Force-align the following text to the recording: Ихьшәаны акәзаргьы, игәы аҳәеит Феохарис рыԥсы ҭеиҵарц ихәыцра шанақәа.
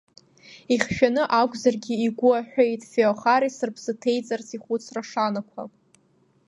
Ихьшәаны 0.73 1.23
акәзаргьы, 1.41 1.95
игәы 2.05 2.29
аҳәеит 2.39 2.81
Феохарис 2.91 3.57
рыԥсы 3.67 3.93
ҭеиҵарц 4.01 4.47
ихәыцра 4.55 5.01
шанақәа. 5.09 5.63